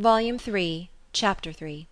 Volume 0.00 0.38
Three, 0.38 0.90
Chapter 1.12 1.52
III 1.60 1.88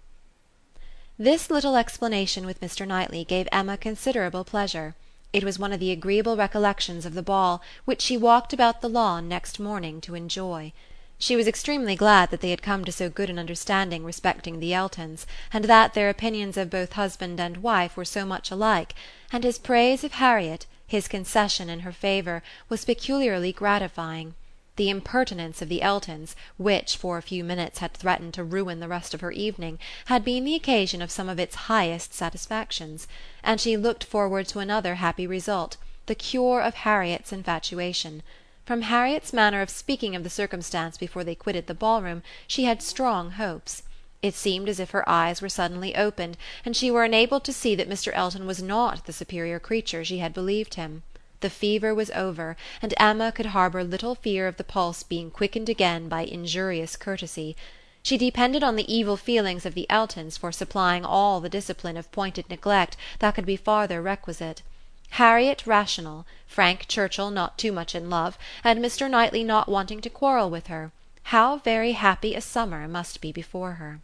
This 1.18 1.50
little 1.50 1.74
explanation 1.74 2.46
with 2.46 2.60
Mr. 2.60 2.86
Knightley 2.86 3.24
gave 3.24 3.48
Emma 3.50 3.76
considerable 3.76 4.44
pleasure; 4.44 4.94
it 5.32 5.42
was 5.42 5.58
one 5.58 5.72
of 5.72 5.80
the 5.80 5.90
agreeable 5.90 6.36
recollections 6.36 7.04
of 7.04 7.14
the 7.14 7.22
ball 7.24 7.60
which 7.84 8.00
she 8.00 8.16
walked 8.16 8.52
about 8.52 8.80
the 8.80 8.88
lawn 8.88 9.26
next 9.28 9.58
morning 9.58 10.00
to 10.02 10.14
enjoy. 10.14 10.72
She 11.18 11.34
was 11.34 11.48
extremely 11.48 11.96
glad 11.96 12.30
that 12.30 12.42
they 12.42 12.50
had 12.50 12.62
come 12.62 12.84
to 12.84 12.92
so 12.92 13.10
good 13.10 13.28
an 13.28 13.40
understanding 13.40 14.04
respecting 14.04 14.60
the 14.60 14.72
Eltons, 14.72 15.26
and 15.52 15.64
that 15.64 15.94
their 15.94 16.08
opinions 16.08 16.56
of 16.56 16.70
both 16.70 16.92
husband 16.92 17.40
and 17.40 17.56
wife 17.56 17.96
were 17.96 18.04
so 18.04 18.24
much 18.24 18.52
alike; 18.52 18.94
and 19.32 19.42
his 19.42 19.58
praise 19.58 20.04
of 20.04 20.12
Harriet, 20.12 20.66
his 20.86 21.08
concession 21.08 21.68
in 21.68 21.80
her 21.80 21.90
favour, 21.90 22.44
was 22.68 22.84
peculiarly 22.84 23.52
gratifying. 23.52 24.36
The 24.76 24.90
impertinence 24.90 25.62
of 25.62 25.70
the 25.70 25.80
Eltons, 25.80 26.36
which 26.58 26.96
for 26.98 27.16
a 27.16 27.22
few 27.22 27.42
minutes 27.42 27.78
had 27.78 27.94
threatened 27.94 28.34
to 28.34 28.44
ruin 28.44 28.78
the 28.80 28.88
rest 28.88 29.14
of 29.14 29.22
her 29.22 29.32
evening, 29.32 29.78
had 30.04 30.22
been 30.22 30.44
the 30.44 30.54
occasion 30.54 31.00
of 31.00 31.10
some 31.10 31.30
of 31.30 31.40
its 31.40 31.54
highest 31.54 32.12
satisfactions; 32.12 33.08
and 33.42 33.58
she 33.58 33.76
looked 33.78 34.04
forward 34.04 34.46
to 34.48 34.58
another 34.58 34.96
happy 34.96 35.26
result, 35.26 35.78
the 36.04 36.14
cure 36.14 36.60
of 36.60 36.74
Harriet's 36.74 37.32
infatuation. 37.32 38.22
From 38.66 38.82
Harriet's 38.82 39.32
manner 39.32 39.62
of 39.62 39.70
speaking 39.70 40.14
of 40.14 40.24
the 40.24 40.28
circumstance 40.30 40.98
before 40.98 41.24
they 41.24 41.34
quitted 41.34 41.68
the 41.68 41.74
ball 41.74 42.02
room 42.02 42.22
she 42.46 42.64
had 42.64 42.82
strong 42.82 43.30
hopes. 43.32 43.82
It 44.20 44.34
seemed 44.34 44.68
as 44.68 44.78
if 44.78 44.90
her 44.90 45.08
eyes 45.08 45.40
were 45.40 45.48
suddenly 45.48 45.96
opened, 45.96 46.36
and 46.66 46.76
she 46.76 46.90
were 46.90 47.04
enabled 47.06 47.44
to 47.44 47.52
see 47.52 47.74
that 47.76 47.88
Mr. 47.88 48.12
Elton 48.12 48.46
was 48.46 48.62
not 48.62 49.06
the 49.06 49.12
superior 49.14 49.58
creature 49.58 50.04
she 50.04 50.18
had 50.18 50.34
believed 50.34 50.74
him. 50.74 51.02
The 51.40 51.50
fever 51.50 51.94
was 51.94 52.10
over, 52.12 52.56
and 52.80 52.94
Emma 52.96 53.30
could 53.32 53.46
harbour 53.46 53.84
little 53.84 54.14
fear 54.14 54.48
of 54.48 54.56
the 54.56 54.64
pulse 54.64 55.02
being 55.02 55.30
quickened 55.30 55.68
again 55.68 56.08
by 56.08 56.22
injurious 56.22 56.96
courtesy. 56.96 57.56
She 58.02 58.16
depended 58.16 58.62
on 58.62 58.76
the 58.76 58.92
evil 58.92 59.16
feelings 59.16 59.66
of 59.66 59.74
the 59.74 59.86
Eltons 59.90 60.36
for 60.36 60.52
supplying 60.52 61.04
all 61.04 61.40
the 61.40 61.48
discipline 61.48 61.96
of 61.96 62.12
pointed 62.12 62.48
neglect 62.48 62.96
that 63.18 63.34
could 63.34 63.44
be 63.44 63.56
farther 63.56 64.00
requisite. 64.00 64.62
Harriet 65.10 65.66
rational, 65.66 66.26
Frank 66.46 66.86
Churchill 66.88 67.30
not 67.30 67.58
too 67.58 67.72
much 67.72 67.94
in 67.94 68.08
love, 68.08 68.38
and 68.64 68.80
Mr. 68.80 69.10
Knightley 69.10 69.44
not 69.44 69.68
wanting 69.68 70.00
to 70.00 70.10
quarrel 70.10 70.50
with 70.50 70.68
her, 70.68 70.92
how 71.24 71.58
very 71.58 71.92
happy 71.92 72.34
a 72.34 72.40
summer 72.40 72.86
must 72.86 73.20
be 73.20 73.32
before 73.32 73.74
her! 73.74 74.00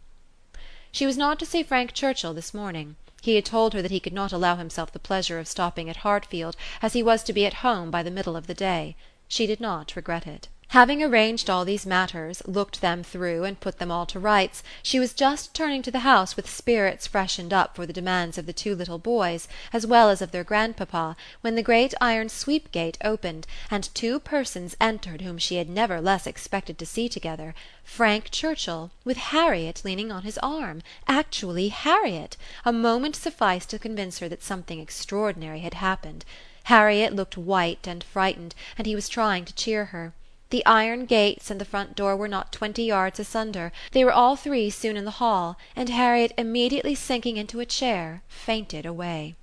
She 0.91 1.05
was 1.05 1.17
not 1.17 1.39
to 1.39 1.45
see 1.45 1.63
Frank 1.63 1.93
Churchill 1.93 2.33
this 2.33 2.53
morning. 2.53 2.95
He 3.23 3.35
had 3.35 3.45
told 3.45 3.73
her 3.73 3.81
that 3.81 3.89
he 3.89 4.01
could 4.01 4.11
not 4.11 4.33
allow 4.33 4.57
himself 4.57 4.91
the 4.91 4.99
pleasure 4.99 5.39
of 5.39 5.47
stopping 5.47 5.89
at 5.89 6.03
Hartfield, 6.03 6.57
as 6.81 6.91
he 6.91 7.01
was 7.01 7.23
to 7.23 7.31
be 7.31 7.45
at 7.45 7.63
home 7.65 7.89
by 7.89 8.03
the 8.03 8.11
middle 8.11 8.35
of 8.35 8.47
the 8.47 8.53
day. 8.53 8.97
She 9.29 9.47
did 9.47 9.61
not 9.61 9.95
regret 9.95 10.27
it. 10.27 10.49
Having 10.73 11.03
arranged 11.03 11.51
all 11.51 11.65
these 11.65 11.85
matters, 11.85 12.41
looked 12.47 12.81
them 12.81 13.03
through 13.03 13.43
and 13.43 13.59
put 13.59 13.77
them 13.77 13.91
all 13.91 14.07
to 14.07 14.19
rights, 14.19 14.63
she 14.81 14.99
was 14.99 15.13
just 15.13 15.53
turning 15.53 15.83
to 15.83 15.91
the 15.91 15.99
house 15.99 16.35
with 16.35 16.49
spirits 16.49 17.05
freshened 17.05 17.53
up 17.53 17.75
for 17.75 17.85
the 17.85 17.93
demands 17.93 18.39
of 18.39 18.47
the 18.47 18.53
two 18.53 18.73
little 18.73 18.97
boys, 18.97 19.47
as 19.71 19.85
well 19.85 20.09
as 20.09 20.19
of 20.19 20.31
their 20.31 20.43
grandpapa, 20.43 21.15
when 21.41 21.53
the 21.53 21.61
great 21.61 21.93
iron 22.01 22.27
sweep 22.27 22.71
gate 22.71 22.97
opened, 23.03 23.45
and 23.69 23.93
two 23.93 24.19
persons 24.19 24.75
entered 24.81 25.21
whom 25.21 25.37
she 25.37 25.57
had 25.57 25.69
never 25.69 26.01
less 26.01 26.25
expected 26.25 26.79
to 26.79 26.87
see 26.87 27.07
together 27.07 27.53
Frank 27.83 28.31
Churchill, 28.31 28.89
with 29.05 29.17
Harriet 29.17 29.85
leaning 29.85 30.11
on 30.11 30.23
his 30.23 30.39
arm 30.39 30.81
actually 31.07 31.69
Harriet! 31.69 32.35
A 32.65 32.73
moment 32.73 33.15
sufficed 33.15 33.69
to 33.69 33.77
convince 33.77 34.17
her 34.17 34.27
that 34.27 34.41
something 34.41 34.79
extraordinary 34.79 35.59
had 35.59 35.75
happened. 35.75 36.25
Harriet 36.63 37.13
looked 37.13 37.37
white 37.37 37.87
and 37.87 38.03
frightened, 38.03 38.55
and 38.75 38.87
he 38.87 38.95
was 38.95 39.07
trying 39.07 39.45
to 39.45 39.53
cheer 39.53 39.85
her. 39.93 40.13
The 40.53 40.63
iron 40.67 41.07
gates 41.07 41.49
and 41.49 41.59
the 41.59 41.65
front 41.65 41.95
door 41.95 42.15
were 42.15 42.27
not 42.27 42.51
twenty 42.51 42.83
yards 42.83 43.19
asunder; 43.19 43.71
they 43.91 44.05
were 44.05 44.11
all 44.13 44.35
three 44.35 44.69
soon 44.69 44.95
in 44.95 45.03
the 45.03 45.17
hall, 45.17 45.57
and 45.75 45.89
Harriet 45.89 46.31
immediately 46.37 46.93
sinking 46.93 47.37
into 47.37 47.59
a 47.59 47.65
chair 47.65 48.21
fainted 48.27 48.85
away. 48.85 49.33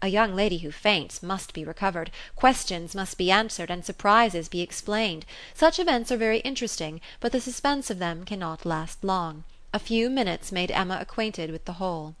A 0.00 0.08
young 0.08 0.34
lady 0.34 0.56
who 0.56 0.72
faints 0.72 1.22
must 1.22 1.52
be 1.52 1.66
recovered, 1.66 2.10
questions 2.34 2.94
must 2.94 3.18
be 3.18 3.30
answered, 3.30 3.70
and 3.70 3.84
surprises 3.84 4.48
be 4.48 4.62
explained. 4.62 5.26
Such 5.52 5.78
events 5.78 6.10
are 6.10 6.16
very 6.16 6.38
interesting, 6.38 7.02
but 7.20 7.32
the 7.32 7.42
suspense 7.42 7.90
of 7.90 7.98
them 7.98 8.24
cannot 8.24 8.64
last 8.64 9.04
long. 9.04 9.44
A 9.74 9.78
few 9.78 10.08
minutes 10.08 10.50
made 10.50 10.70
Emma 10.70 10.96
acquainted 10.98 11.50
with 11.50 11.66
the 11.66 11.74
whole. 11.74 12.14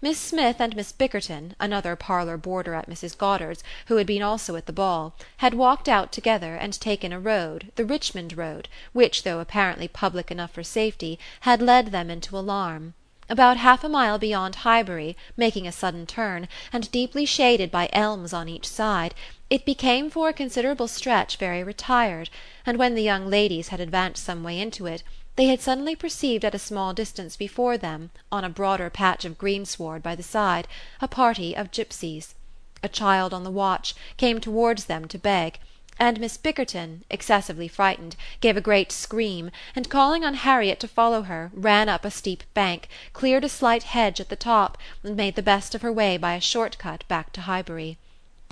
Miss 0.00 0.18
Smith 0.18 0.56
and 0.60 0.74
Miss 0.74 0.90
Bickerton, 0.90 1.54
another 1.60 1.94
parlour 1.94 2.36
boarder 2.36 2.74
at 2.74 2.90
Mrs. 2.90 3.16
Goddard's, 3.16 3.62
who 3.86 3.94
had 3.94 4.08
been 4.08 4.20
also 4.20 4.56
at 4.56 4.66
the 4.66 4.72
ball, 4.72 5.14
had 5.36 5.54
walked 5.54 5.88
out 5.88 6.10
together, 6.10 6.56
and 6.56 6.72
taken 6.80 7.12
a 7.12 7.20
road, 7.20 7.70
the 7.76 7.84
Richmond 7.84 8.36
road, 8.36 8.68
which, 8.92 9.22
though 9.22 9.38
apparently 9.38 9.86
public 9.86 10.32
enough 10.32 10.50
for 10.50 10.64
safety, 10.64 11.16
had 11.42 11.62
led 11.62 11.92
them 11.92 12.10
into 12.10 12.36
alarm. 12.36 12.94
About 13.28 13.56
half 13.56 13.84
a 13.84 13.88
mile 13.88 14.18
beyond 14.18 14.56
Highbury, 14.56 15.16
making 15.36 15.68
a 15.68 15.70
sudden 15.70 16.06
turn, 16.06 16.48
and 16.72 16.90
deeply 16.90 17.24
shaded 17.24 17.70
by 17.70 17.88
elms 17.92 18.32
on 18.32 18.48
each 18.48 18.66
side, 18.66 19.14
it 19.48 19.64
became 19.64 20.10
for 20.10 20.28
a 20.28 20.32
considerable 20.32 20.88
stretch 20.88 21.36
very 21.36 21.62
retired, 21.62 22.30
and 22.66 22.78
when 22.78 22.96
the 22.96 23.02
young 23.04 23.30
ladies 23.30 23.68
had 23.68 23.78
advanced 23.78 24.24
some 24.24 24.42
way 24.42 24.58
into 24.58 24.86
it 24.86 25.04
they 25.36 25.46
had 25.46 25.60
suddenly 25.60 25.96
perceived 25.96 26.44
at 26.44 26.54
a 26.54 26.58
small 26.58 26.92
distance 26.92 27.36
before 27.36 27.78
them, 27.78 28.10
on 28.30 28.44
a 28.44 28.50
broader 28.50 28.90
patch 28.90 29.24
of 29.24 29.38
greensward 29.38 30.02
by 30.02 30.14
the 30.14 30.22
side, 30.22 30.68
a 31.00 31.08
party 31.08 31.56
of 31.56 31.70
gipsies. 31.70 32.34
A 32.82 32.88
child 32.88 33.32
on 33.32 33.42
the 33.42 33.50
watch 33.50 33.94
came 34.16 34.40
towards 34.40 34.84
them 34.84 35.08
to 35.08 35.18
beg, 35.18 35.58
and 35.98 36.18
Miss 36.20 36.36
Bickerton, 36.36 37.04
excessively 37.10 37.68
frightened, 37.68 38.16
gave 38.40 38.56
a 38.56 38.60
great 38.60 38.90
scream, 38.90 39.50
and 39.76 39.88
calling 39.88 40.24
on 40.24 40.34
Harriet 40.34 40.80
to 40.80 40.88
follow 40.88 41.22
her, 41.22 41.50
ran 41.54 41.88
up 41.88 42.04
a 42.04 42.10
steep 42.10 42.42
bank, 42.54 42.88
cleared 43.12 43.44
a 43.44 43.48
slight 43.48 43.84
hedge 43.84 44.20
at 44.20 44.28
the 44.28 44.36
top, 44.36 44.76
and 45.02 45.16
made 45.16 45.36
the 45.36 45.42
best 45.42 45.74
of 45.74 45.82
her 45.82 45.92
way 45.92 46.16
by 46.16 46.34
a 46.34 46.40
short 46.40 46.76
cut 46.78 47.06
back 47.08 47.32
to 47.32 47.42
Highbury. 47.42 47.98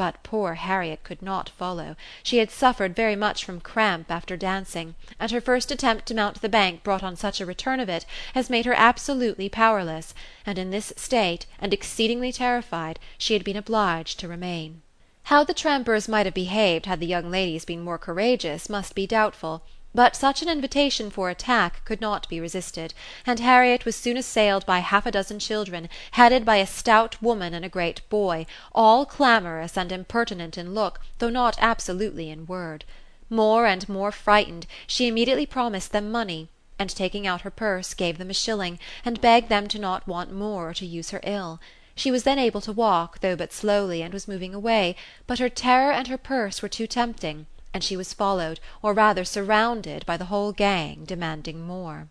But 0.01 0.23
poor 0.23 0.55
Harriet 0.55 1.05
could 1.05 1.21
not 1.21 1.51
follow; 1.51 1.95
she 2.23 2.39
had 2.39 2.51
suffered 2.51 2.97
very 2.97 3.15
much 3.15 3.45
from 3.45 3.61
cramp 3.61 4.11
after 4.11 4.35
dancing, 4.35 4.95
and 5.19 5.31
her 5.31 5.43
first 5.43 5.71
attempt 5.71 6.07
to 6.07 6.15
mount 6.15 6.41
the 6.41 6.49
bank 6.49 6.83
brought 6.83 7.03
on 7.03 7.17
such 7.17 7.39
a 7.39 7.45
return 7.45 7.81
of 7.81 7.91
it 7.91 8.07
as 8.35 8.49
made 8.49 8.65
her 8.65 8.73
absolutely 8.73 9.51
powerless, 9.51 10.15
and 10.47 10.59
in 10.59 10.71
this 10.71 10.91
state, 10.97 11.45
and 11.61 11.75
exceedingly 11.75 12.33
terrified, 12.33 12.99
she 13.19 13.35
had 13.35 13.45
been 13.45 13.59
obliged 13.59 14.19
to 14.21 14.27
remain. 14.27 14.81
How 15.25 15.45
the 15.45 15.53
trampers 15.53 16.09
might 16.09 16.25
have 16.25 16.33
behaved 16.33 16.87
had 16.87 16.99
the 17.01 17.07
young 17.07 17.31
ladies 17.31 17.67
been 17.67 17.83
more 17.83 17.99
courageous 17.99 18.71
must 18.71 18.95
be 18.95 19.07
doubtful. 19.07 19.63
But 19.93 20.15
such 20.15 20.41
an 20.41 20.49
invitation 20.49 21.11
for 21.11 21.31
attack 21.31 21.85
could 21.85 22.01
not 22.01 22.29
be 22.29 22.39
resisted, 22.39 22.95
and 23.27 23.41
Harriet 23.41 23.85
was 23.85 23.97
soon 23.97 24.17
assailed 24.17 24.65
by 24.65 24.79
half 24.79 25.05
a 25.05 25.11
dozen 25.11 25.41
children, 25.41 25.89
headed 26.13 26.45
by 26.45 26.59
a 26.59 26.67
stout 26.67 27.21
woman 27.21 27.55
and 27.55 27.65
a 27.65 27.69
great 27.69 28.09
boy, 28.09 28.47
all 28.73 29.05
clamorous 29.05 29.77
and 29.77 29.91
impertinent 29.91 30.57
in 30.57 30.75
look, 30.75 31.01
though 31.19 31.29
not 31.29 31.57
absolutely 31.59 32.31
in 32.31 32.47
word. 32.47 32.85
More 33.29 33.67
and 33.67 33.89
more 33.89 34.13
frightened, 34.13 34.69
she 34.87 35.09
immediately 35.09 35.45
promised 35.45 35.91
them 35.91 36.13
money, 36.13 36.49
and 36.79 36.89
taking 36.89 37.27
out 37.27 37.41
her 37.41 37.51
purse, 37.51 37.93
gave 37.93 38.17
them 38.19 38.31
a 38.31 38.35
shilling, 38.35 38.79
and 39.05 39.21
begged 39.21 39.49
them 39.49 39.67
to 39.67 39.79
not 39.81 40.07
want 40.07 40.33
more 40.33 40.71
or 40.71 40.75
to 40.75 40.87
use 40.87 41.11
her 41.11 41.21
ill. 41.25 41.59
She 41.97 42.13
was 42.13 42.23
then 42.23 42.39
able 42.39 42.61
to 42.61 42.73
walk, 42.73 43.23
though 43.23 43.35
but 43.35 43.53
slowly, 43.53 44.03
and 44.03 44.15
was 44.15 44.29
moving 44.29 44.55
away, 44.55 44.95
but 45.27 45.41
her 45.41 45.49
terror 45.49 45.91
and 45.91 46.07
her 46.07 46.17
purse 46.17 46.63
were 46.63 46.69
too 46.69 46.87
tempting 46.87 47.47
and 47.73 47.85
she 47.85 47.97
was 47.97 48.13
followed, 48.13 48.61
or 48.83 48.93
rather 48.93 49.25
surrounded, 49.25 50.05
by 50.07 50.17
the 50.17 50.27
whole 50.27 50.53
gang, 50.53 51.05
demanding 51.05 51.61
more. 51.67 52.09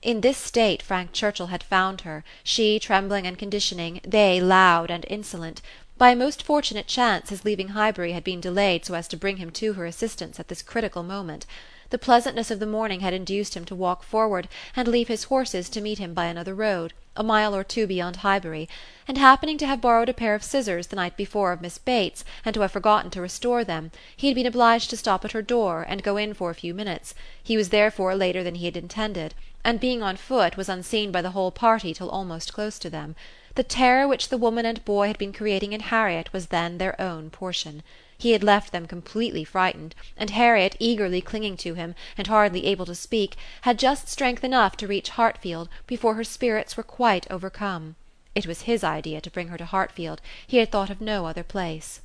In 0.00 0.20
this 0.20 0.38
state 0.38 0.80
Frank 0.80 1.12
Churchill 1.12 1.48
had 1.48 1.62
found 1.62 2.02
her, 2.02 2.24
she 2.44 2.78
trembling 2.78 3.26
and 3.26 3.38
conditioning, 3.38 4.00
they 4.04 4.40
loud 4.40 4.90
and 4.90 5.04
insolent. 5.08 5.60
By 5.96 6.10
a 6.10 6.16
most 6.16 6.42
fortunate 6.42 6.86
chance 6.86 7.30
his 7.30 7.44
leaving 7.44 7.68
Highbury 7.68 8.12
had 8.12 8.22
been 8.22 8.40
delayed 8.40 8.84
so 8.84 8.94
as 8.94 9.08
to 9.08 9.16
bring 9.16 9.38
him 9.38 9.50
to 9.50 9.72
her 9.72 9.84
assistance 9.84 10.38
at 10.38 10.46
this 10.46 10.62
critical 10.62 11.02
moment. 11.02 11.44
The 11.90 11.96
pleasantness 11.96 12.50
of 12.50 12.58
the 12.60 12.66
morning 12.66 13.00
had 13.00 13.14
induced 13.14 13.54
him 13.56 13.64
to 13.64 13.74
walk 13.74 14.02
forward, 14.02 14.46
and 14.76 14.86
leave 14.86 15.08
his 15.08 15.24
horses 15.24 15.70
to 15.70 15.80
meet 15.80 15.96
him 15.96 16.12
by 16.12 16.26
another 16.26 16.54
road, 16.54 16.92
a 17.16 17.22
mile 17.22 17.56
or 17.56 17.64
two 17.64 17.86
beyond 17.86 18.16
Highbury; 18.16 18.68
and 19.08 19.16
happening 19.16 19.56
to 19.56 19.66
have 19.66 19.80
borrowed 19.80 20.10
a 20.10 20.12
pair 20.12 20.34
of 20.34 20.42
scissors 20.42 20.88
the 20.88 20.96
night 20.96 21.16
before 21.16 21.50
of 21.50 21.62
Miss 21.62 21.78
Bates, 21.78 22.26
and 22.44 22.52
to 22.52 22.60
have 22.60 22.72
forgotten 22.72 23.10
to 23.12 23.22
restore 23.22 23.64
them, 23.64 23.90
he 24.14 24.26
had 24.26 24.34
been 24.36 24.44
obliged 24.44 24.90
to 24.90 24.98
stop 24.98 25.24
at 25.24 25.32
her 25.32 25.40
door, 25.40 25.86
and 25.88 26.02
go 26.02 26.18
in 26.18 26.34
for 26.34 26.50
a 26.50 26.54
few 26.54 26.74
minutes; 26.74 27.14
he 27.42 27.56
was 27.56 27.70
therefore 27.70 28.14
later 28.14 28.42
than 28.44 28.56
he 28.56 28.66
had 28.66 28.76
intended, 28.76 29.32
and 29.64 29.80
being 29.80 30.02
on 30.02 30.18
foot 30.18 30.58
was 30.58 30.68
unseen 30.68 31.10
by 31.10 31.22
the 31.22 31.30
whole 31.30 31.50
party 31.50 31.94
till 31.94 32.10
almost 32.10 32.52
close 32.52 32.78
to 32.78 32.90
them. 32.90 33.16
The 33.54 33.62
terror 33.64 34.06
which 34.06 34.28
the 34.28 34.36
woman 34.36 34.66
and 34.66 34.84
boy 34.84 35.06
had 35.06 35.16
been 35.16 35.32
creating 35.32 35.72
in 35.72 35.80
Harriet 35.80 36.34
was 36.34 36.48
then 36.48 36.76
their 36.76 37.00
own 37.00 37.30
portion. 37.30 37.82
He 38.20 38.32
had 38.32 38.42
left 38.42 38.72
them 38.72 38.88
completely 38.88 39.44
frightened, 39.44 39.94
and 40.16 40.30
Harriet, 40.30 40.74
eagerly 40.80 41.20
clinging 41.20 41.56
to 41.58 41.74
him, 41.74 41.94
and 42.16 42.26
hardly 42.26 42.66
able 42.66 42.84
to 42.86 42.94
speak, 42.96 43.36
had 43.60 43.78
just 43.78 44.08
strength 44.08 44.42
enough 44.42 44.76
to 44.78 44.88
reach 44.88 45.10
Hartfield 45.10 45.68
before 45.86 46.14
her 46.16 46.24
spirits 46.24 46.76
were 46.76 46.82
quite 46.82 47.30
overcome. 47.30 47.94
It 48.34 48.44
was 48.44 48.62
his 48.62 48.82
idea 48.82 49.20
to 49.20 49.30
bring 49.30 49.46
her 49.50 49.56
to 49.58 49.64
Hartfield; 49.66 50.20
he 50.44 50.56
had 50.56 50.72
thought 50.72 50.90
of 50.90 51.00
no 51.00 51.26
other 51.26 51.44
place. 51.44 52.00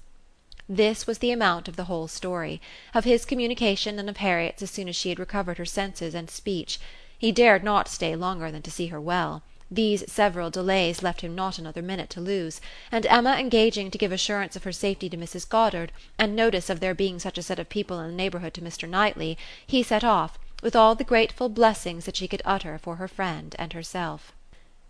This 0.70 1.08
was 1.08 1.18
the 1.18 1.32
amount 1.32 1.68
of 1.68 1.78
the 1.78 1.86
whole 1.86 2.08
story; 2.08 2.62
of 2.94 3.06
his 3.06 3.26
communication 3.26 3.98
and 3.98 4.08
of 4.08 4.18
Harriet's 4.18 4.62
as 4.62 4.70
soon 4.70 4.88
as 4.88 4.96
she 4.96 5.10
had 5.10 5.18
recovered 5.18 5.58
her 5.58 5.66
senses 5.66 6.14
and 6.14 6.30
speech. 6.30 6.80
He 7.18 7.32
dared 7.32 7.64
not 7.64 7.88
stay 7.88 8.16
longer 8.16 8.52
than 8.52 8.62
to 8.62 8.70
see 8.70 8.86
her 8.94 9.02
well. 9.02 9.42
These 9.76 10.04
several 10.12 10.52
delays 10.52 11.02
left 11.02 11.22
him 11.22 11.34
not 11.34 11.58
another 11.58 11.82
minute 11.82 12.12
to 12.12 12.22
lose; 12.22 12.62
and 12.92 13.08
Emma 13.08 13.36
engaging 13.40 13.90
to 13.90 13.98
give 13.98 14.12
assurance 14.12 14.56
of 14.56 14.66
her 14.66 14.72
safety 14.72 15.10
to 15.10 15.18
Mrs 15.18 15.50
Goddard, 15.50 15.92
and 16.16 16.36
notice 16.36 16.70
of 16.70 16.80
there 16.80 16.94
being 16.94 17.18
such 17.18 17.40
a 17.40 17.42
set 17.42 17.58
of 17.58 17.70
people 17.70 18.00
in 18.00 18.12
the 18.12 18.16
neighbourhood 18.16 18.54
to 18.54 18.62
Mr 18.62 18.88
Knightley, 18.88 19.36
he 19.66 19.82
set 19.82 20.04
off, 20.04 20.38
with 20.62 20.76
all 20.76 20.94
the 20.94 21.04
grateful 21.04 21.50
blessings 21.50 22.06
that 22.06 22.16
she 22.16 22.28
could 22.28 22.44
utter 22.46 22.78
for 22.78 22.98
her 22.98 23.08
friend 23.08 23.56
and 23.58 23.74
herself. 23.74 24.32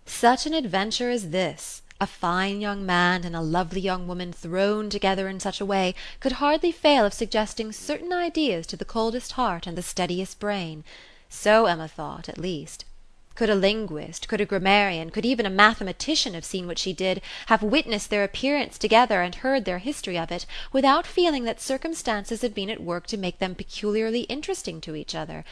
Such 0.06 0.46
an 0.46 0.54
adventure 0.54 1.10
as 1.10 1.30
this! 1.30 1.82
A 2.02 2.06
fine 2.06 2.60
young 2.60 2.86
man 2.86 3.24
and 3.24 3.38
a 3.38 3.42
lovely 3.42 3.80
young 3.80 4.06
woman 4.06 4.34
thrown 4.34 4.90
together 4.90 5.30
in 5.30 5.40
such 5.40 5.62
a 5.62 5.66
way 5.66 5.96
could 6.20 6.34
hardly 6.34 6.74
fail 6.74 7.06
of 7.06 7.14
suggesting 7.14 7.72
certain 7.72 8.12
ideas 8.12 8.68
to 8.68 8.76
the 8.76 8.84
coldest 8.84 9.32
heart 9.40 9.66
and 9.66 9.78
the 9.78 9.82
steadiest 9.82 10.42
brain. 10.42 10.84
So 11.30 11.68
Emma 11.68 11.88
thought, 11.88 12.28
at 12.28 12.38
least. 12.38 12.84
Could 13.36 13.50
a 13.50 13.56
linguist, 13.56 14.28
could 14.28 14.42
a 14.42 14.46
grammarian, 14.46 15.10
could 15.10 15.26
even 15.26 15.48
a 15.48 15.50
mathematician 15.50 16.36
have 16.36 16.46
seen 16.46 16.68
what 16.68 16.78
she 16.78 16.94
did, 16.94 17.20
have 17.48 17.64
witnessed 17.64 18.12
their 18.12 18.24
appearance 18.24 18.78
together 18.78 19.24
and 19.24 19.34
heard 19.34 19.66
their 19.66 19.80
history 19.80 20.20
of 20.20 20.32
it, 20.32 20.46
without 20.72 21.08
feeling 21.08 21.44
that 21.46 21.60
circumstances 21.60 22.42
had 22.44 22.54
been 22.54 22.70
at 22.70 22.84
work 22.84 23.08
to 23.08 23.18
make 23.18 23.40
them 23.40 23.56
peculiarly 23.56 24.22
interesting 24.24 24.80
to 24.82 24.96
each 24.96 25.16
other? 25.16 25.44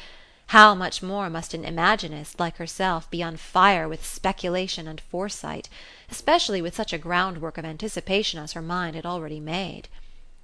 How 0.47 0.75
much 0.75 1.01
more 1.01 1.29
must 1.29 1.53
an 1.53 1.63
Imaginist, 1.63 2.39
like 2.39 2.57
herself, 2.57 3.09
be 3.09 3.23
on 3.23 3.37
fire 3.37 3.87
with 3.87 4.05
speculation 4.05 4.87
and 4.87 5.01
foresight, 5.01 5.67
especially 6.09 6.61
with 6.61 6.75
such 6.75 6.93
a 6.93 6.97
groundwork 6.97 7.57
of 7.57 7.65
anticipation 7.65 8.39
as 8.39 8.51
her 8.51 8.61
mind 8.61 8.95
had 8.95 9.05
already 9.05 9.39
made? 9.39 9.87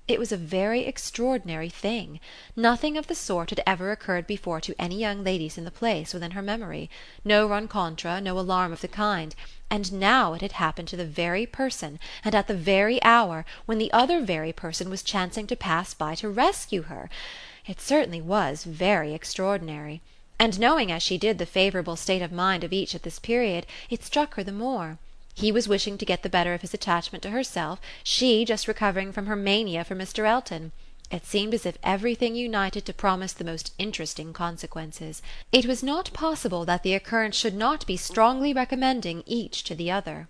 It 0.07 0.19
was 0.19 0.31
a 0.31 0.37
very 0.37 0.85
extraordinary 0.85 1.69
thing. 1.69 2.21
Nothing 2.55 2.97
of 2.97 3.07
the 3.07 3.13
sort 3.15 3.49
had 3.49 3.61
ever 3.67 3.91
occurred 3.91 4.25
before 4.25 4.61
to 4.61 4.73
any 4.79 4.97
young 4.97 5.21
ladies 5.21 5.57
in 5.57 5.65
the 5.65 5.69
place 5.69 6.13
within 6.13 6.31
her 6.31 6.41
memory 6.41 6.89
no 7.25 7.45
rencontre, 7.45 8.21
no 8.21 8.39
alarm 8.39 8.71
of 8.71 8.79
the 8.79 8.87
kind; 8.87 9.35
and 9.69 9.91
now 9.91 10.33
it 10.33 10.39
had 10.39 10.53
happened 10.53 10.87
to 10.87 10.95
the 10.95 11.05
very 11.05 11.45
person, 11.45 11.99
and 12.23 12.33
at 12.33 12.47
the 12.47 12.55
very 12.55 13.03
hour, 13.03 13.45
when 13.65 13.79
the 13.79 13.91
other 13.91 14.21
very 14.21 14.53
person 14.53 14.89
was 14.89 15.03
chancing 15.03 15.45
to 15.47 15.57
pass 15.57 15.93
by 15.93 16.15
to 16.15 16.29
rescue 16.29 16.83
her. 16.83 17.09
It 17.65 17.81
certainly 17.81 18.21
was 18.21 18.63
very 18.63 19.13
extraordinary; 19.13 20.01
and 20.39 20.57
knowing 20.57 20.89
as 20.89 21.03
she 21.03 21.17
did 21.17 21.37
the 21.37 21.45
favourable 21.45 21.97
state 21.97 22.21
of 22.21 22.31
mind 22.31 22.63
of 22.63 22.71
each 22.71 22.95
at 22.95 23.03
this 23.03 23.19
period, 23.19 23.65
it 23.89 24.05
struck 24.05 24.35
her 24.35 24.43
the 24.45 24.53
more. 24.53 24.99
He 25.39 25.51
was 25.51 25.67
wishing 25.67 25.99
to 25.99 26.05
get 26.05 26.23
the 26.23 26.29
better 26.29 26.55
of 26.55 26.61
his 26.61 26.73
attachment 26.73 27.21
to 27.21 27.29
herself, 27.29 27.79
she 28.03 28.43
just 28.43 28.67
recovering 28.67 29.11
from 29.11 29.27
her 29.27 29.35
mania 29.35 29.83
for 29.83 29.95
Mr. 29.95 30.25
Elton. 30.25 30.71
It 31.11 31.27
seemed 31.27 31.53
as 31.53 31.63
if 31.63 31.77
everything 31.83 32.33
united 32.35 32.87
to 32.87 32.93
promise 32.93 33.33
the 33.33 33.43
most 33.43 33.71
interesting 33.77 34.33
consequences. 34.33 35.21
It 35.51 35.67
was 35.67 35.83
not 35.83 36.11
possible 36.11 36.65
that 36.65 36.81
the 36.81 36.95
occurrence 36.95 37.35
should 37.35 37.53
not 37.53 37.85
be 37.85 37.97
strongly 37.97 38.51
recommending 38.51 39.21
each 39.27 39.63
to 39.65 39.75
the 39.75 39.91
other. 39.91 40.27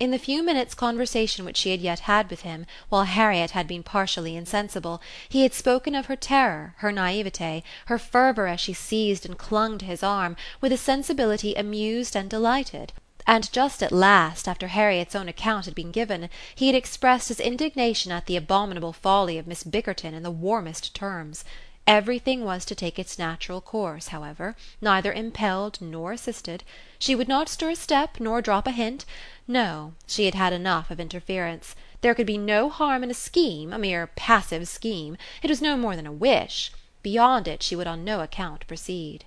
In 0.00 0.10
the 0.10 0.18
few 0.18 0.42
minutes' 0.42 0.74
conversation 0.74 1.44
which 1.44 1.56
she 1.56 1.70
had 1.70 1.80
yet 1.80 2.00
had 2.00 2.28
with 2.28 2.40
him, 2.40 2.66
while 2.88 3.04
Harriet 3.04 3.52
had 3.52 3.68
been 3.68 3.84
partially 3.84 4.34
insensible, 4.34 5.00
he 5.28 5.42
had 5.42 5.54
spoken 5.54 5.94
of 5.94 6.06
her 6.06 6.16
terror, 6.16 6.74
her 6.78 6.90
naivete, 6.90 7.62
her 7.86 7.98
fervour 7.98 8.48
as 8.48 8.58
she 8.58 8.72
seized 8.72 9.24
and 9.24 9.38
clung 9.38 9.78
to 9.78 9.84
his 9.84 10.02
arm, 10.02 10.34
with 10.60 10.72
a 10.72 10.76
sensibility 10.76 11.54
amused 11.54 12.16
and 12.16 12.28
delighted; 12.28 12.92
and 13.28 13.52
just 13.52 13.82
at 13.82 13.92
last, 13.92 14.48
after 14.48 14.68
Harriet's 14.68 15.14
own 15.14 15.28
account 15.28 15.66
had 15.66 15.74
been 15.74 15.92
given, 15.92 16.30
he 16.54 16.66
had 16.68 16.74
expressed 16.74 17.28
his 17.28 17.38
indignation 17.38 18.10
at 18.10 18.24
the 18.24 18.36
abominable 18.36 18.94
folly 18.94 19.36
of 19.36 19.46
Miss 19.46 19.62
Bickerton 19.62 20.14
in 20.14 20.22
the 20.22 20.30
warmest 20.30 20.94
terms. 20.94 21.44
Everything 21.86 22.42
was 22.42 22.64
to 22.64 22.74
take 22.74 22.98
its 22.98 23.18
natural 23.18 23.60
course, 23.60 24.08
however, 24.08 24.56
neither 24.80 25.12
impelled 25.12 25.78
nor 25.82 26.12
assisted. 26.12 26.64
She 26.98 27.14
would 27.14 27.28
not 27.28 27.50
stir 27.50 27.68
a 27.68 27.76
step 27.76 28.18
nor 28.18 28.40
drop 28.40 28.66
a 28.66 28.70
hint. 28.70 29.04
No, 29.46 29.92
she 30.06 30.24
had 30.24 30.34
had 30.34 30.54
enough 30.54 30.90
of 30.90 30.98
interference. 30.98 31.76
There 32.00 32.14
could 32.14 32.26
be 32.26 32.38
no 32.38 32.70
harm 32.70 33.04
in 33.04 33.10
a 33.10 33.14
scheme, 33.14 33.74
a 33.74 33.78
mere 33.78 34.06
passive 34.06 34.66
scheme; 34.66 35.18
it 35.42 35.50
was 35.50 35.60
no 35.60 35.76
more 35.76 35.96
than 35.96 36.06
a 36.06 36.12
wish. 36.12 36.72
Beyond 37.02 37.46
it 37.46 37.62
she 37.62 37.76
would 37.76 37.86
on 37.86 38.04
no 38.04 38.20
account 38.22 38.66
proceed. 38.66 39.26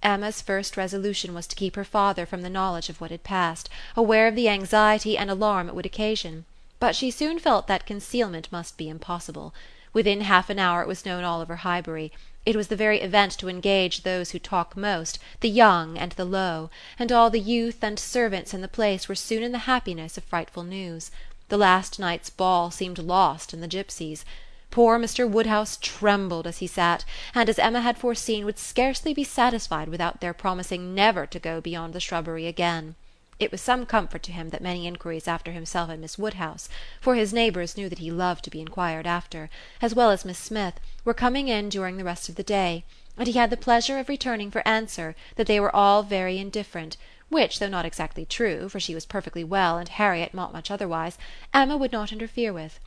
Emma's 0.00 0.40
first 0.40 0.76
resolution 0.76 1.34
was 1.34 1.48
to 1.48 1.56
keep 1.56 1.74
her 1.74 1.82
father 1.82 2.24
from 2.24 2.42
the 2.42 2.48
knowledge 2.48 2.88
of 2.88 3.00
what 3.00 3.10
had 3.10 3.24
passed, 3.24 3.68
aware 3.96 4.28
of 4.28 4.36
the 4.36 4.48
anxiety 4.48 5.18
and 5.18 5.28
alarm 5.28 5.68
it 5.68 5.74
would 5.74 5.84
occasion; 5.86 6.44
but 6.78 6.94
she 6.94 7.10
soon 7.10 7.36
felt 7.40 7.66
that 7.66 7.84
concealment 7.84 8.46
must 8.52 8.76
be 8.76 8.88
impossible. 8.88 9.52
Within 9.92 10.20
half 10.20 10.50
an 10.50 10.58
hour 10.60 10.82
it 10.82 10.86
was 10.86 11.04
known 11.04 11.24
all 11.24 11.40
over 11.40 11.56
Highbury. 11.56 12.12
It 12.46 12.54
was 12.54 12.68
the 12.68 12.76
very 12.76 13.00
event 13.00 13.32
to 13.38 13.48
engage 13.48 14.04
those 14.04 14.30
who 14.30 14.38
talk 14.38 14.76
most, 14.76 15.18
the 15.40 15.50
young 15.50 15.98
and 15.98 16.12
the 16.12 16.24
low; 16.24 16.70
and 16.96 17.10
all 17.10 17.28
the 17.28 17.40
youth 17.40 17.82
and 17.82 17.98
servants 17.98 18.54
in 18.54 18.60
the 18.60 18.68
place 18.68 19.08
were 19.08 19.16
soon 19.16 19.42
in 19.42 19.50
the 19.50 19.66
happiness 19.66 20.16
of 20.16 20.22
frightful 20.22 20.62
news. 20.62 21.10
The 21.48 21.58
last 21.58 21.98
night's 21.98 22.30
ball 22.30 22.70
seemed 22.70 23.00
lost 23.00 23.52
in 23.52 23.60
the 23.60 23.66
gipsies. 23.66 24.24
Poor 24.70 24.98
Mr. 24.98 25.28
Woodhouse 25.28 25.78
trembled 25.80 26.46
as 26.46 26.58
he 26.58 26.66
sat, 26.66 27.04
and, 27.34 27.48
as 27.48 27.58
Emma 27.58 27.80
had 27.80 27.96
foreseen, 27.96 28.44
would 28.44 28.58
scarcely 28.58 29.14
be 29.14 29.24
satisfied 29.24 29.88
without 29.88 30.20
their 30.20 30.34
promising 30.34 30.94
never 30.94 31.26
to 31.26 31.38
go 31.38 31.60
beyond 31.60 31.94
the 31.94 32.00
shrubbery 32.00 32.46
again. 32.46 32.94
It 33.38 33.50
was 33.50 33.60
some 33.62 33.86
comfort 33.86 34.22
to 34.24 34.32
him 34.32 34.50
that 34.50 34.60
many 34.60 34.86
inquiries 34.86 35.26
after 35.26 35.52
himself 35.52 35.88
and 35.88 36.00
Miss 36.02 36.18
Woodhouse 36.18 36.68
for 37.00 37.14
his 37.14 37.32
neighbours 37.32 37.76
knew 37.76 37.88
that 37.88 38.00
he 38.00 38.10
loved 38.10 38.44
to 38.44 38.50
be 38.50 38.60
inquired 38.60 39.06
after 39.06 39.48
as 39.80 39.94
well 39.94 40.10
as 40.10 40.24
Miss 40.24 40.38
Smith, 40.38 40.78
were 41.04 41.14
coming 41.14 41.48
in 41.48 41.68
during 41.68 41.96
the 41.96 42.04
rest 42.04 42.28
of 42.28 42.34
the 42.34 42.42
day; 42.42 42.84
and 43.16 43.26
he 43.26 43.32
had 43.34 43.48
the 43.50 43.56
pleasure 43.56 43.98
of 43.98 44.08
returning 44.08 44.50
for 44.50 44.66
answer 44.68 45.16
that 45.36 45.46
they 45.46 45.58
were 45.60 45.74
all 45.74 46.02
very 46.02 46.36
indifferent, 46.36 46.96
which, 47.30 47.58
though 47.58 47.68
not 47.68 47.86
exactly 47.86 48.26
true, 48.26 48.68
for 48.68 48.80
she 48.80 48.94
was 48.94 49.06
perfectly 49.06 49.44
well 49.44 49.78
and 49.78 49.88
Harriet 49.88 50.34
not 50.34 50.52
much 50.52 50.70
otherwise, 50.70 51.16
Emma 51.54 51.76
would 51.76 51.92
not 51.92 52.12
interfere 52.12 52.52
with. 52.52 52.78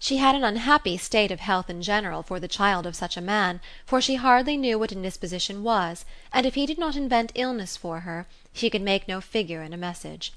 She 0.00 0.18
had 0.18 0.36
an 0.36 0.44
unhappy 0.44 0.96
state 0.96 1.32
of 1.32 1.40
health 1.40 1.68
in 1.68 1.82
general 1.82 2.22
for 2.22 2.38
the 2.38 2.46
child 2.46 2.86
of 2.86 2.94
such 2.94 3.16
a 3.16 3.20
man, 3.20 3.60
for 3.84 4.00
she 4.00 4.14
hardly 4.14 4.56
knew 4.56 4.78
what 4.78 4.92
indisposition 4.92 5.64
was, 5.64 6.04
and 6.32 6.46
if 6.46 6.54
he 6.54 6.66
did 6.66 6.78
not 6.78 6.94
invent 6.94 7.32
illness 7.34 7.76
for 7.76 8.00
her, 8.00 8.28
she 8.52 8.70
could 8.70 8.82
make 8.82 9.08
no 9.08 9.20
figure 9.20 9.60
in 9.60 9.72
a 9.72 9.76
message. 9.76 10.32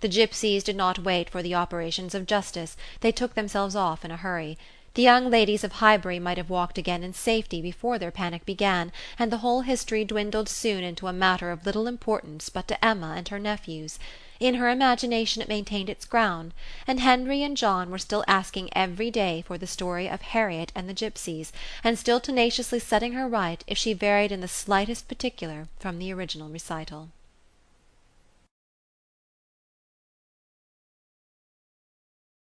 The 0.00 0.08
gipsies 0.08 0.64
did 0.64 0.74
not 0.74 0.98
wait 0.98 1.30
for 1.30 1.40
the 1.40 1.54
operations 1.54 2.16
of 2.16 2.26
justice, 2.26 2.76
they 3.00 3.12
took 3.12 3.34
themselves 3.34 3.76
off 3.76 4.04
in 4.04 4.10
a 4.10 4.16
hurry. 4.16 4.58
The 4.94 5.02
young 5.02 5.30
ladies 5.30 5.62
of 5.62 5.74
Highbury 5.74 6.18
might 6.18 6.36
have 6.36 6.50
walked 6.50 6.76
again 6.76 7.04
in 7.04 7.14
safety 7.14 7.62
before 7.62 8.00
their 8.00 8.10
panic 8.10 8.44
began, 8.44 8.90
and 9.20 9.30
the 9.30 9.38
whole 9.38 9.60
history 9.60 10.04
dwindled 10.04 10.48
soon 10.48 10.82
into 10.82 11.06
a 11.06 11.12
matter 11.12 11.52
of 11.52 11.64
little 11.64 11.86
importance 11.86 12.48
but 12.48 12.66
to 12.66 12.84
Emma 12.84 13.14
and 13.16 13.28
her 13.28 13.38
nephews. 13.38 14.00
In 14.38 14.56
her 14.56 14.68
imagination 14.68 15.40
it 15.40 15.48
maintained 15.48 15.88
its 15.88 16.04
ground, 16.04 16.52
and 16.86 17.00
Henry 17.00 17.42
and 17.42 17.56
John 17.56 17.90
were 17.90 17.98
still 17.98 18.24
asking 18.28 18.68
every 18.72 19.10
day 19.10 19.42
for 19.46 19.56
the 19.56 19.66
story 19.66 20.08
of 20.08 20.20
Harriet 20.20 20.72
and 20.74 20.88
the 20.88 20.94
gipsies, 20.94 21.52
and 21.82 21.98
still 21.98 22.20
tenaciously 22.20 22.78
setting 22.78 23.12
her 23.12 23.26
right 23.26 23.64
if 23.66 23.78
she 23.78 23.92
varied 23.92 24.32
in 24.32 24.40
the 24.40 24.48
slightest 24.48 25.08
particular 25.08 25.68
from 25.78 25.98
the 25.98 26.12
original 26.12 26.48
recital. 26.48 27.08